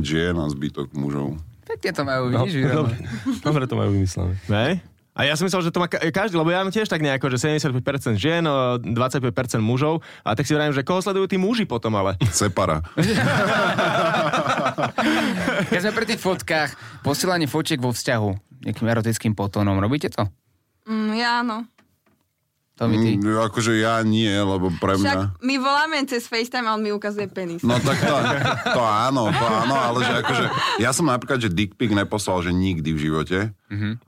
[0.00, 1.36] žien a zbytok mužov.
[1.64, 2.84] Pekne to majú, vidíš, Viro?
[2.84, 2.96] Dobre,
[3.40, 4.36] dobre to majú vymyslené.
[4.46, 4.72] Hej?
[5.14, 7.30] A ja som myslel, že to má ka- každý, lebo ja mám tiež tak nejako,
[7.30, 7.70] že 75%
[8.18, 9.30] žien, o 25%
[9.62, 10.02] mužov.
[10.26, 12.18] A tak si vravím, že koho sledujú tí muži potom ale.
[12.34, 12.82] Separa.
[15.70, 18.28] Keď sme pri tých fotkách, posielanie fotiek vo vzťahu
[18.66, 20.26] nejakým erotickým potónom, robíte to?
[20.90, 21.64] Mm, ja áno.
[22.74, 23.14] To mi ty.
[23.14, 25.38] Mm, akože ja nie, lebo pre mňa...
[25.38, 27.62] Však my voláme cez FaceTime a on mi ukazuje penis.
[27.62, 28.14] No tak to,
[28.74, 30.44] to áno, to áno, ale že akože,
[30.82, 33.38] ja som napríklad, že dick pic neposlal, že nikdy v živote,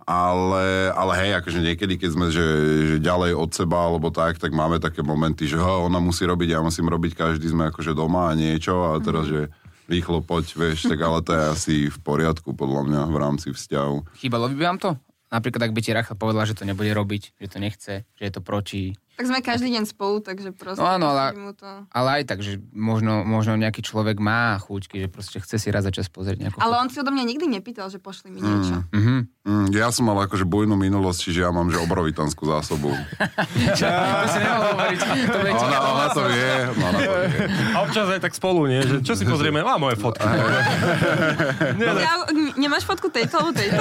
[0.03, 2.47] ale, ale hej, akože niekedy, keď sme že,
[2.91, 6.59] že ďalej od seba, alebo tak, tak máme také momenty, že ho, ona musí robiť,
[6.59, 9.47] ja musím robiť, každý sme akože doma a niečo a teraz, že
[9.87, 14.19] rýchlo poď, vieš, tak ale to je asi v poriadku, podľa mňa, v rámci vzťahu.
[14.19, 14.91] Chýbalo by vám to?
[15.27, 18.33] Napríklad, ak by ti Rachel povedala, že to nebude robiť, že to nechce, že je
[18.33, 18.95] to proti.
[19.17, 20.77] Tak sme každý deň spolu, takže proste...
[20.77, 21.69] No áno, ale- to...
[21.89, 25.89] Ale aj tak, že možno, možno nejaký človek má chúčky, že proste chce si raz
[25.89, 28.85] za čas pozrieť nejakú Ale on si odo mňa nikdy nepýtal, že pošli mi niečo.
[28.93, 29.15] Mhm.
[29.47, 32.91] Mm, ja som mal akože bujnú minulosť, čiže ja mám, že obrovitanskú zásobu.
[33.79, 34.99] to si nemohol hovoriť.
[35.31, 37.39] To bude Ona, ona to vie, ona to vie.
[37.73, 38.83] A občas aj tak spolu, nie?
[38.83, 39.63] Že čo si pozrieme?
[39.63, 40.27] Má moje fotky.
[41.79, 42.03] Nie, ne.
[42.03, 42.15] Ja,
[42.59, 43.79] nemáš fotku tejto alebo tejto?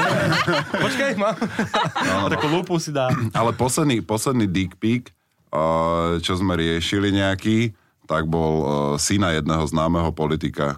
[0.79, 1.35] Počkaj, mám.
[2.29, 3.09] Takú lupu si dá.
[3.33, 5.09] Ale posledný, posledný dick pic,
[6.19, 7.71] čo sme riešili nejaký,
[8.05, 8.67] tak bol uh,
[9.01, 10.77] syna jedného známeho politika.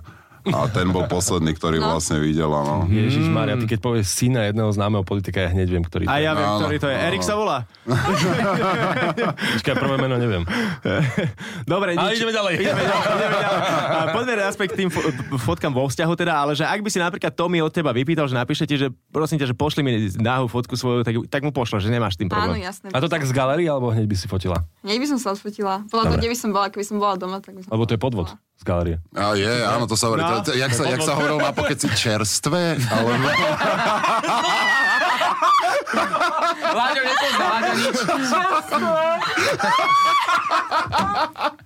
[0.50, 1.92] A ten bol posledný, ktorý No.
[1.92, 2.86] vlastne videl, áno.
[2.86, 6.16] Ježiš Maria, ty keď povieš syna jedného známeho politika, ja hneď viem, ktorý to A
[6.16, 6.24] je.
[6.24, 6.96] ja viem, Áno, ktorý to je.
[6.96, 7.06] áno.
[7.06, 7.58] Erik sa volá.
[9.54, 10.44] Počkaj, prvé meno neviem.
[11.72, 12.18] Dobre, Ale nič.
[12.18, 12.54] ideme ďalej.
[12.58, 13.62] Ideme ďalej, ideme ďalej.
[13.88, 14.34] A Poďme
[14.66, 15.06] k tým fo-
[15.38, 18.34] fotkám vo vzťahu teda, ale že ak by si napríklad Tommy od teba vypýtal, že
[18.34, 21.78] napíše ti, že prosím ťa, že pošli mi náhu fotku svoju, tak, tak mu pošle,
[21.78, 22.62] že nemáš tým Áno, problém.
[22.62, 22.90] jasné.
[22.90, 24.64] A to tak z galerie, alebo hneď by si fotila?
[24.82, 25.84] Nej by som sa odfotila.
[25.86, 26.20] Podľa toho, Dobre.
[26.20, 27.70] kde by som bola, keby som bola doma, tak by som...
[27.70, 28.98] Lebo to je podvod z galerie.
[29.14, 30.26] A je, áno, to sa hovorí.
[30.26, 30.42] No.
[30.42, 33.14] To, jak, sa, jak sa hovorilo na pokeci čerstvé, alebo...
[36.78, 37.98] Láďo nepozná, Láďo nič.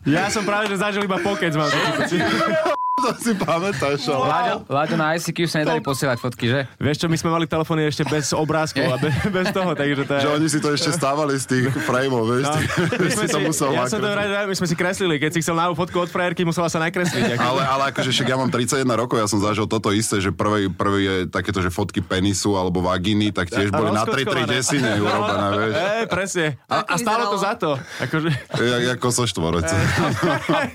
[0.08, 1.72] Ja som práve, že zažil iba pokec, mám.
[3.06, 4.26] to si pamätáš, ale...
[4.26, 6.60] Láďo, Láďo na ICQ sa nedali posielať fotky, že?
[6.78, 10.14] Vieš čo, my sme mali telefóny ešte bez obrázkov a bez, bez toho, takže to
[10.16, 10.22] je...
[10.22, 12.58] Že oni si to ešte stávali z tých frameov, vieš, No.
[12.58, 12.66] ty,
[12.98, 15.40] My sme si to musel ja som to rád, my sme si kreslili, keď si
[15.42, 17.38] chcel náhu fotku od frajerky, musela sa nakresliť.
[17.38, 17.42] Ako...
[17.42, 20.68] Ale, ale akože však ja mám 31 rokov, ja som zažil toto isté, že prvý,
[20.68, 24.50] prvý je takéto, že fotky penisu alebo vagíny, tak tiež boli na 3 rozkockované.
[24.50, 25.74] desine urobené, vieš.
[25.76, 26.46] Ej, presne.
[26.68, 27.70] A, a Ako stálo to za to.
[28.00, 28.30] Akože...
[28.52, 29.66] Jak, jak kosoštvorec.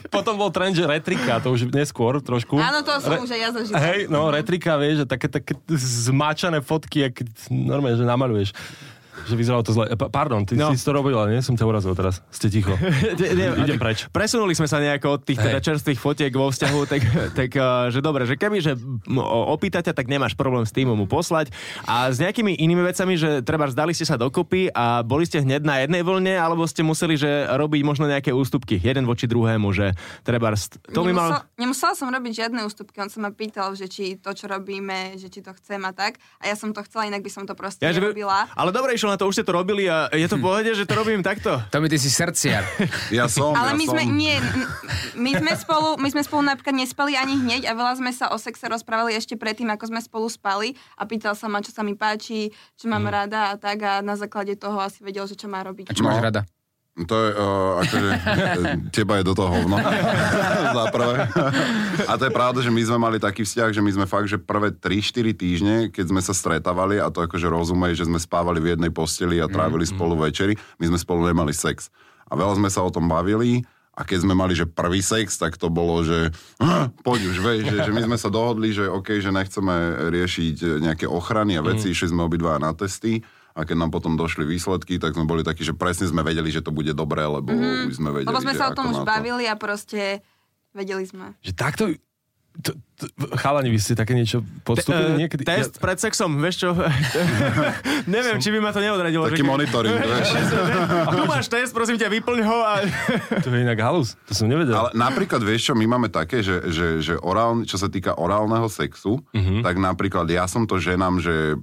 [0.08, 2.57] Potom bol trend, že retrika, to už neskôr trošku.
[2.61, 3.79] Áno, to som už aj ja zažila.
[3.81, 7.14] Hej, no, retrika, vieš, že také, také zmáčané fotky, jak
[7.50, 8.50] normálne, že namaluješ.
[9.24, 9.88] Že vyzeralo to zle.
[9.90, 10.70] Pa- Pardon, ty No.
[10.70, 11.40] si to robila, nie?
[11.40, 12.20] Som ťa urazil teraz.
[12.29, 12.76] Ste ticho.
[13.16, 14.05] Nie, Idem preč.
[14.07, 17.00] Presunuli sme sa nejako od tých teda čerstvých fotiek vo vzťahu, tak,
[17.33, 18.76] tak eh, že dobre, že keby, že
[19.46, 21.48] opýta ťa, tak nemáš problém s tým mu poslať.
[21.83, 25.62] A s nejakými inými vecami, že treba zdali ste sa dokopy a boli ste hneď
[25.62, 29.92] na jednej vlne, alebo ste museli, že robiť možno nejaké ústupky, jeden voči druhému, že
[30.22, 30.48] treba...
[30.88, 31.44] To Nemusel, mal...
[31.55, 35.26] Nemusela som robiť žiadne ústupky, on sa ma pýtal, že či to, čo robíme, že
[35.26, 36.16] či to chcem a tak.
[36.38, 38.46] A ja som to chcela, inak by som to proste Ja, by- nerobila.
[38.48, 40.83] ale dobre išlo na to, už ste to robili a je to v pohode, že
[40.83, 41.59] to robím takto.
[41.69, 42.62] Tomi, ty si srdciar.
[43.09, 43.95] Ja som, Ale ja my som.
[43.95, 44.37] sme, nie,
[45.14, 48.37] my sme, spolu, my sme spolu napríklad nespali ani hneď a veľa sme sa o
[48.37, 51.95] sexe rozprávali ešte predtým, ako sme spolu spali a pýtal sa ma, čo sa mi
[51.95, 55.61] páči, čo mám rada a tak a na základe toho asi vedel, že čo má
[55.61, 55.87] robiť.
[55.87, 56.25] A čo máš No.
[56.25, 56.40] rada?
[56.96, 58.11] To je, uh, akože,
[58.96, 59.76] teba je do toho hovno.
[60.80, 61.28] Za prvé.
[62.09, 64.40] A to je pravda, že my sme mali taký vzťah, že my sme fakt, že
[64.40, 68.72] prvé 3-4 týždne, keď sme sa stretávali, a to akože rozumej, že sme spávali v
[68.72, 71.92] jednej posteli a trávili spolu večery, my sme spolu nemali sex.
[72.26, 73.61] A veľa sme sa o tom bavili,
[73.96, 76.28] a keď sme mali, že prvý sex, tak to bolo, že
[76.61, 80.85] "Ah, poď už, vieš, že, že my sme sa dohodli, že OK, že nechceme riešiť
[80.85, 83.24] nejaké ochrany a veci, išli sme obidva na testy
[83.57, 86.61] a keď nám potom došli výsledky, tak sme boli takí, že presne sme vedeli, že
[86.61, 87.88] to bude dobré, lebo mm-hmm.
[87.88, 89.09] už sme vedeli, Lebo sme že sa o tom už to.
[89.09, 90.21] bavili a proste
[90.71, 91.33] vedeli sme.
[91.40, 91.83] Že takto
[92.55, 95.42] t- t- chalani, vy ste také niečo podstúpili Eh, niekedy?
[95.42, 96.71] Test pred sexom, vieš čo?
[98.09, 99.25] Neviem, či by ma to neodradilo.
[99.25, 100.29] Taký že- monitoring, vieš.
[101.07, 102.73] Tu máš test, prosím ťa, vyplň ho a...
[103.45, 104.73] To je inak halus, to som nevedel.
[104.75, 108.66] Ale napríklad, vieš čo, my máme také, že, že, že orálny, čo sa týka orálneho
[108.66, 109.61] sexu, Mhm.
[109.61, 111.57] tak napríklad ja som to ženám, že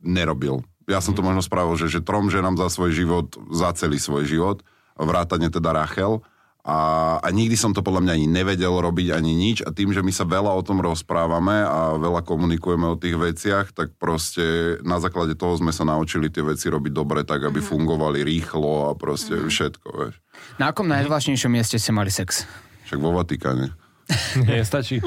[0.00, 0.66] nerobil.
[0.90, 1.28] Ja som to Mhm.
[1.34, 4.62] možno spravil, že, že trom ženám za svoj život, za celý svoj život,
[4.94, 6.22] vrátane teda Rachel.
[6.62, 9.98] A, a nikdy som to podľa mňa ani nevedel robiť ani nič a tým, že
[9.98, 15.02] my sa veľa o tom rozprávame a veľa komunikujeme o tých veciach, tak proste na
[15.02, 19.42] základe toho sme sa naučili tie veci robiť dobre tak, aby fungovali rýchlo a proste
[19.42, 20.14] všetko, vieš.
[20.62, 22.46] Na akom najvláštnejšom mieste ste mali sex?
[22.86, 23.74] Však vo Vatikáne.
[24.48, 25.00] Nie, stačí.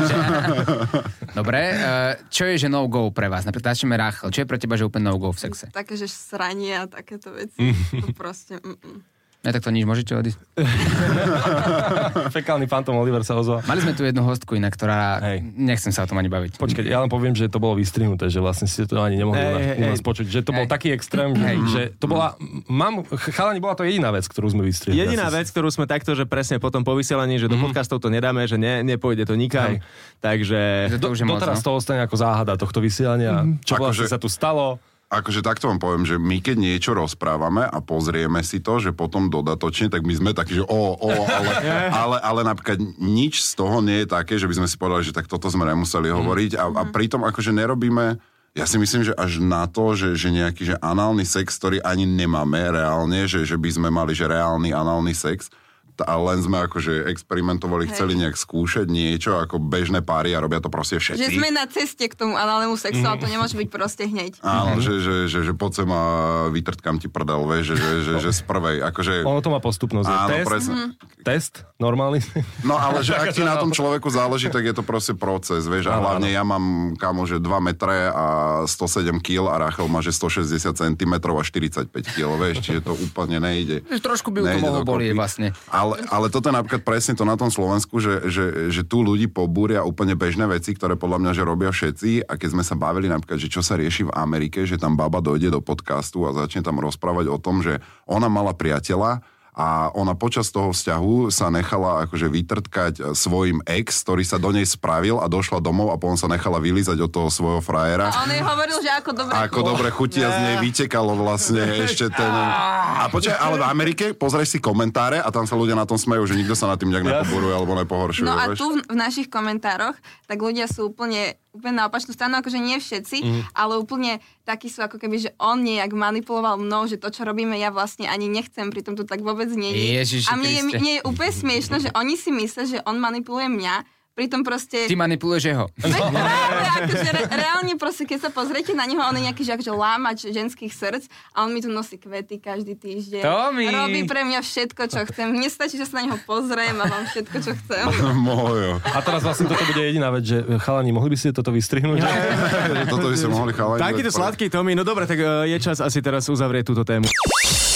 [1.38, 3.46] Dobre, eh, čo je, že no-go pre vás?
[3.46, 4.30] Napríklad začneme Rachel.
[4.30, 5.70] Čo je pre teba, že úplne no-go v sexe?
[5.70, 7.74] Také, že sranie a takéto veci.
[8.02, 9.02] to proste, mm-mm.
[9.40, 10.36] Ne, tak to nič, môžete odísť.
[12.36, 13.64] Fekálny fantom Oliver sa ozval.
[13.64, 15.16] Mali sme tu jednu hostku inak, ktorá...
[15.32, 15.40] Hej.
[15.56, 16.60] Nechcem sa o tom ani baviť.
[16.60, 19.56] Počkať, ja len poviem, že to bolo vystrihnuté, že vlastne ste to ani nemohli nás-
[19.64, 20.28] hej, u nás počuť.
[20.28, 20.72] Že to bol Hej.
[20.76, 22.36] taký extrém, že, že to bola...
[22.68, 25.00] Mám, chalani, bola to jediná vec, ktorú sme vystrihli.
[25.00, 28.44] Jediná vec, ktorú sme takto, že presne po tom povysielaní, že do podcastov to nedáme,
[28.44, 29.80] že ne, nepôjde to nikam.
[29.80, 30.20] Hej.
[30.20, 30.60] Takže...
[31.00, 31.64] To už je moc, Doteraz no?
[31.64, 33.48] to ostane ako záhada tohto vysielania.
[33.64, 34.76] Čo vlastne Akože- sa tu stalo?
[35.10, 39.26] Akože takto vám poviem, že my keď niečo rozprávame a pozrieme si to, že potom
[39.26, 41.52] dodatočne, tak my sme takí, že o, o, ale,
[42.06, 45.16] ale, ale napríklad nič z toho nie je také, že by sme si povedali, že
[45.16, 49.38] tak toto sme nemuseli hovoriť a, a pritom akože nerobíme ja si myslím, že až
[49.38, 53.70] na to, že, že nejaký že análny sex, ktorý ani nemáme reálne, že, že by
[53.70, 55.54] sme mali že reálny análny sex,
[56.02, 57.92] a len sme akože experimentovali, Hej.
[57.94, 61.20] chceli nejak skúšať niečo ako bežné páry a robia to proste všetci.
[61.20, 64.40] Že sme na ceste k tomu análnemu sexu, ale to nemôže byť proste hneď.
[64.40, 66.02] Áno, že, že, že, že poď sem a
[66.50, 69.24] vytrtkam ti prdel, vieš, že, že, že, že z prvej, akože...
[69.24, 70.08] Ono to má postupnosť.
[70.08, 70.74] Áno, test, presne.
[71.22, 72.20] test, normálny.
[72.64, 75.88] No ale že ak ti na tom človeku záleží, tak je to proste proces, vieš,
[75.90, 78.26] a hlavne ja mám kamo, že 2 metre a
[78.66, 83.40] 107 kg a Rachel má, že 160 cm a 45 kg, vieš, čiže to úplne
[83.40, 83.82] nejde.
[83.86, 85.48] Trošku by ju to mohlo bolieť vlastne.
[85.70, 89.30] Ale, ale toto je napríklad presne to na tom Slovensku, že, že, že tu ľudí
[89.30, 92.28] pobúria úplne bežné veci, ktoré podľa mňa, že robia všetci.
[92.28, 95.18] A keď sme sa bavili napríklad, že čo sa rieši v Amerike, že tam baba
[95.18, 99.24] dojde do podcastu a začne tam rozprávať o tom, že ona mala priateľa,
[99.60, 104.48] a ona počas toho vzťahu sa nechala akože vytrtkať e, svojim ex, ktorý sa do
[104.56, 108.08] nej spravil a došla domov a potom sa nechala vylízať od toho svojho frajera.
[108.08, 109.32] A on jej hovoril, že ako dobre...
[109.36, 112.32] Ako dobre chutia z nej vytekalo vlastne ešte ten...
[112.32, 116.24] A počkaj, ale v Amerike pozrieš si komentáre a tam sa ľudia na tom smejú,
[116.24, 118.24] že nikto sa na tým nejak nepoburuje alebo nepohoršuje.
[118.24, 122.38] No a tu v, v našich komentároch, tak ľudia sú úplne, úplne na opačnú stranu,
[122.38, 123.40] akože nie všetci, Mhm.
[123.52, 127.58] ale úplne takí sú ako keby, že on nejak manipuloval mnou, že to, čo robíme,
[127.58, 129.86] ja vlastne ani nechcem, pritom to tak vôbec nie je.
[129.98, 133.50] Ježiši a mne je, mne je úplne smiešno, že oni si myslia, že on manipuluje
[133.50, 133.74] mňa,
[134.20, 134.84] pritom proste...
[134.84, 135.64] Ty manipuluješ jeho.
[136.12, 139.72] Práve, akože re, reálne proste, keď sa pozriete na neho, on je nejaký že akože
[139.72, 143.24] lámač ženských srdc a on mi tu nosí kvety každý týždeň.
[143.24, 143.72] Tomi!
[143.72, 145.32] Robí pre mňa všetko, čo chcem.
[145.32, 147.84] Mne stačí, že sa na neho pozriem a mám všetko, čo chcem.
[148.28, 148.76] Mojo.
[148.84, 152.04] A teraz vlastne toto bude jediná vec, že chalani, mohli by ste toto vystrihnúť?
[152.92, 153.80] Toto by ste mohli chalani.
[153.80, 157.06] Takýto sladký Tomi, no dobre, tak e, je čas asi teraz uzavrieť túto tému.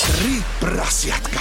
[0.05, 1.39] Tri prasiatka.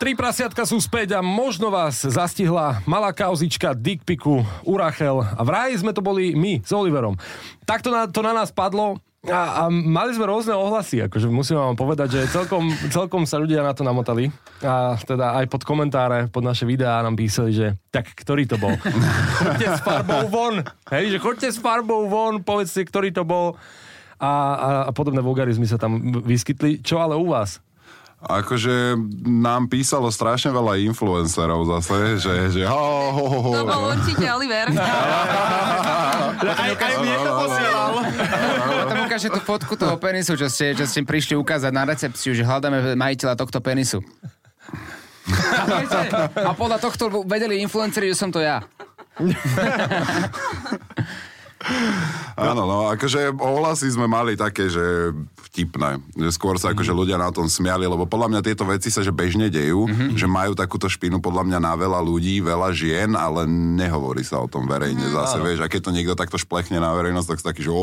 [0.00, 5.76] Tri prasiatka sú späť a možno vás zastihla malá kauzička dickpiku u Rachel a vraj
[5.76, 7.20] sme to boli my s Oliverom.
[7.68, 8.96] Takto na, to na nás padlo
[9.28, 13.60] a, a mali sme rôzne ohlasy, akože musím vám povedať, že celkom, celkom sa ľudia
[13.60, 14.32] na to namotali
[14.64, 18.72] a teda aj pod komentáre, pod naše videá nám písali, že tak ktorý to bol?
[19.36, 20.64] choďte s farbou von,
[20.96, 23.60] hej, že choďte s farbou von, povedzte, ktorý to bol
[24.16, 26.80] a, a, a podobné vulgarizmy sa tam vyskytli.
[26.80, 27.60] Čo ale u vás?
[28.20, 32.76] Akože nám písalo strašne veľa influencerov zase, že, že ho,
[33.16, 33.52] ho, ho, ho.
[33.56, 34.68] To bol určite Oliver.
[36.40, 38.00] Aj, aj mne to posielal.
[38.80, 42.48] Potom ukáže tú fotku toho penisu, čo ste, čo ste prišli ukázať na recepciu, že
[42.48, 44.00] hľadáme majiteľa tohto penisu.
[46.40, 48.64] A podľa tohto vedeli influenceri, že som to ja.
[52.40, 55.12] Áno, no, akože ohlasy sme mali také, že
[55.50, 56.00] vtipné.
[56.16, 59.12] Že skôr sa akože ľudia na tom smiali, lebo podľa mňa tieto veci sa že
[59.12, 59.84] bežne dejú,
[60.16, 64.48] že majú takúto špinu podľa mňa na veľa ľudí, veľa žien, ale nehovorí sa o
[64.48, 65.60] tom verejne zase, vieš.
[65.60, 67.72] A keď to niekto takto šplechne na verejnosť, tak taký, že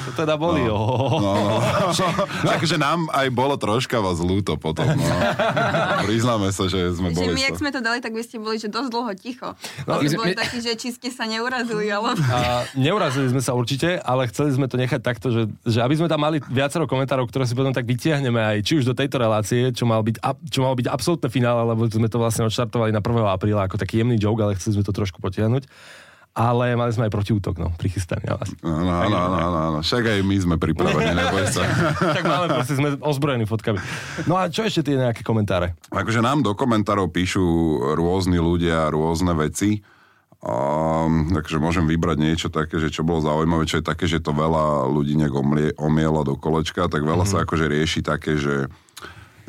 [0.00, 0.76] To teda boli, no.
[1.20, 2.06] No, no.
[2.56, 5.06] akože nám aj bolo troška vás ľúto potom, no.
[6.04, 7.32] Priznáme sa, že sme Že boli...
[7.32, 9.48] my, z jak toho- sme to dali, tak vy ste boli, že dosť dlho ticho.
[9.86, 12.22] No, my sme- boli my- takí, že či ste sa neurazili, alebo...
[12.34, 16.10] A neurazili sme sa určite, ale chceli sme to nechať takto, že, že aby sme
[16.10, 19.70] tam mali viacero komentárov, ktoré si potom tak vytiahneme aj či už do tejto relácie,
[19.70, 20.18] čo mal byť,
[20.50, 23.22] čo mal byť absolútne finále, lebo sme to vlastne odštartovali na 1.
[23.26, 25.64] apríla ako taký jemný joke, ale chceli sme to trošku potiahnuť.
[26.30, 28.54] Ale mali sme aj protiútok, no, prichystaný na vás.
[28.62, 29.78] Áno, áno, áno, áno, áno.
[29.82, 31.66] Však aj my sme pripravení, neboj sa.
[31.98, 33.82] tak máme, proste sme ozbrojení fotkami.
[34.30, 35.74] No a čo ešte tie nejaké komentáre?
[35.90, 37.42] Akože nám do komentárov píšu
[37.98, 39.82] rôzni ľudia rôzne veci.
[40.40, 44.32] Um, takže môžem vybrať niečo také, že čo bolo zaujímavé, čo je také, že to
[44.32, 45.34] veľa ľudí nejak
[45.76, 47.44] omlie, do kolečka, tak veľa mm-hmm.
[47.44, 48.72] sa akože rieši také, že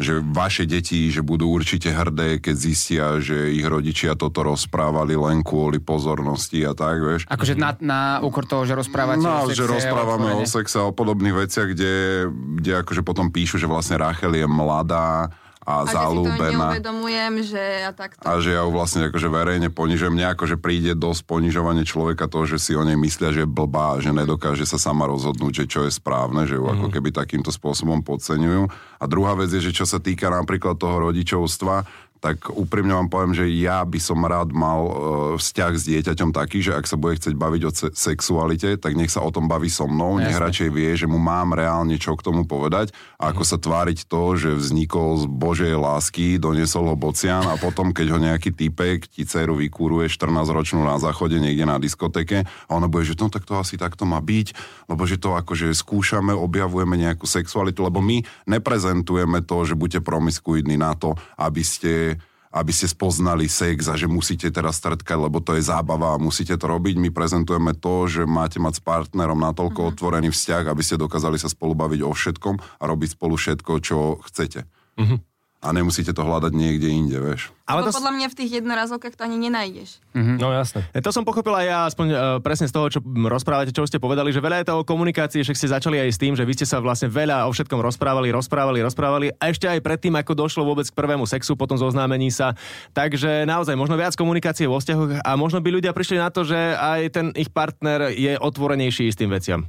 [0.02, 5.46] že vaše deti, že budú určite hrdé, keď zistia, že ich rodičia toto rozprávali len
[5.46, 7.22] kvôli pozornosti a tak, vieš.
[7.30, 10.50] Akože na, na úkor toho, že rozprávate No, o sexe, že rozprávame o otvorene.
[10.50, 11.94] sexe a o podobných veciach, kde,
[12.58, 15.30] kde akože potom píšu, že vlastne Rachel je mladá
[15.62, 16.68] a, A že si zalúbená.
[17.46, 18.26] že a takto.
[18.26, 20.10] A že ja ju vlastne akože verejne ponižujem.
[20.10, 24.02] Mne akože príde dosť ponižovanie človeka to, že si o nej myslia, že je blbá,
[24.02, 28.02] že nedokáže sa sama rozhodnúť, že čo je správne, že ju ako keby takýmto spôsobom
[28.02, 28.74] podceňujú.
[28.98, 31.86] A druhá vec je, že čo sa týka napríklad toho rodičovstva,
[32.22, 34.94] tak úprimne vám poviem, že ja by som rád mal e,
[35.42, 39.10] vzťah s dieťaťom taký, že ak sa bude chcieť baviť o se- sexualite, tak nech
[39.10, 40.46] sa o tom baví so mnou, nech Jasné.
[40.46, 44.38] radšej vie, že mu mám reálne čo k tomu povedať a ako sa tváriť to,
[44.38, 49.26] že vznikol z Božej lásky, doniesol ho bocian a potom, keď ho nejaký typek ti
[49.26, 53.58] dceru vykúruje 14-ročnú na záchode niekde na diskoteke a ono bude, že no tak to
[53.58, 54.54] asi takto má byť,
[54.94, 60.78] lebo že to akože skúšame, objavujeme nejakú sexualitu, lebo my neprezentujeme to, že buďte promiskuidní
[60.78, 62.11] na to, aby ste
[62.52, 66.60] aby ste spoznali sex a že musíte teraz stredkať, lebo to je zábava a musíte
[66.60, 67.00] to robiť.
[67.00, 69.92] My prezentujeme to, že máte mať s partnerom natoľko mm-hmm.
[69.96, 74.20] otvorený vzťah, aby ste dokázali sa spolu baviť o všetkom a robiť spolu všetko, čo
[74.28, 74.68] chcete.
[75.00, 75.20] Mm-hmm.
[75.62, 77.56] A nemusíte to hľadať niekde inde, vieš.
[77.72, 80.04] Ale to, podľa mňa v tých jednorazovkách to ani nenájdeš.
[80.12, 80.84] No jasné.
[80.92, 84.36] to som pochopil aj ja, aspoň uh, presne z toho, čo rozprávate, čo ste povedali,
[84.36, 86.68] že veľa je to o komunikácii, že ste začali aj s tým, že vy ste
[86.68, 90.86] sa vlastne veľa o všetkom rozprávali, rozprávali, rozprávali a ešte aj predtým, ako došlo vôbec
[90.86, 92.54] k prvému sexu, potom zoznámení sa.
[92.92, 96.58] Takže naozaj možno viac komunikácie vo vzťahoch a možno by ľudia prišli na to, že
[96.76, 99.64] aj ten ich partner je otvorenejší s tým veciam.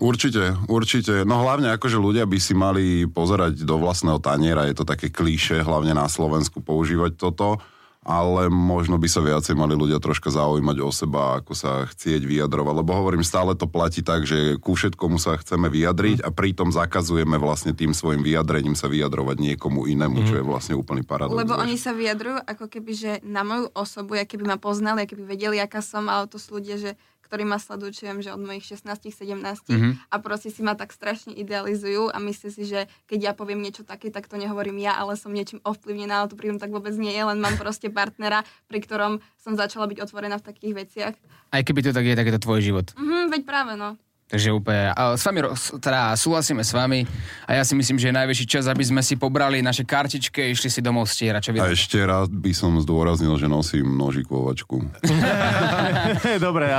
[0.00, 1.28] Určite, určite.
[1.28, 5.60] No hlavne akože ľudia by si mali pozerať do vlastného taniera, je to také klíše,
[5.60, 7.62] hlavne na Slovensku používať toto,
[8.00, 12.74] ale možno by sa viacej mali ľudia troška zaujímať o seba, ako sa chcieť vyjadrovať,
[12.80, 17.36] lebo hovorím, stále to platí tak, že ku všetkomu sa chceme vyjadriť a pritom zakazujeme
[17.36, 21.36] vlastne tým svojim vyjadrením sa vyjadrovať niekomu inému, čo je vlastne úplný paradox.
[21.36, 21.64] Lebo vieš.
[21.68, 25.24] oni sa vyjadrujú ako keby, že na moju osobu, ja keby ma poznali, ja keby
[25.28, 26.96] vedeli, aká som, ale to sú ľudia, že
[27.30, 29.38] ktorí ma sledujú, čo viem, že od mojich 16 17
[29.70, 29.92] mm-hmm.
[30.10, 33.86] a proste si ma tak strašne idealizujú a myslí si, že keď ja poviem niečo
[33.86, 37.14] také, tak to nehovorím ja, ale som niečím ovplyvnená, ale to pri tak vôbec nie
[37.14, 41.14] je, len mám proste partnera, pri ktorom som začala byť otvorená v takých veciach.
[41.54, 42.90] Aj keby to tak je, tak je to tvoj život.
[42.98, 43.94] Mhm, veď práve, no.
[44.30, 45.42] Takže úplne, a s vami,
[45.82, 47.02] teda súhlasíme s vami
[47.50, 50.46] a ja si myslím, že je najväčší čas, aby sme si pobrali naše kartičky a
[50.54, 51.50] išli si domov stierať.
[51.50, 51.58] Čo?
[51.58, 54.86] A ešte raz by som zdôraznil, že nosím nožikovačku.
[56.46, 56.70] dobre,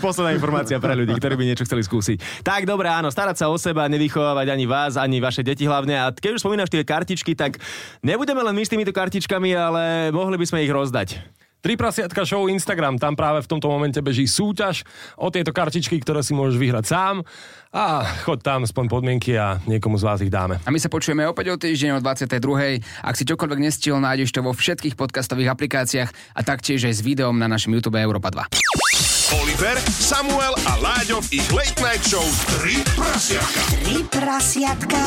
[0.00, 2.40] posledná informácia pre ľudí, ktorí by niečo chceli skúsiť.
[2.40, 6.00] Tak, dobre, áno, starať sa o seba, nevychovávať ani vás, ani vaše deti hlavne.
[6.00, 7.60] A keď už spomínaš tie kartičky, tak
[8.00, 11.43] nebudeme len my s týmito kartičkami, ale mohli by sme ich rozdať.
[11.64, 14.84] Tri prasiatka show Instagram, tam práve v tomto momente beží súťaž
[15.16, 17.24] o tieto kartičky, ktoré si môžeš vyhrať sám
[17.72, 20.60] a chod tam, spon podmienky a niekomu z vás ich dáme.
[20.60, 22.84] A my sa počujeme opäť o týždeň o 22.
[23.00, 27.32] Ak si čokoľvek nestihol, nájdeš to vo všetkých podcastových aplikáciách a taktiež aj s videom
[27.40, 28.44] na našom YouTube Európa 2.
[29.40, 32.28] Oliver, Samuel a Láďo v ich Late Night Show
[32.60, 33.60] 3 prasiatka.
[33.72, 35.00] Tri prasiatka.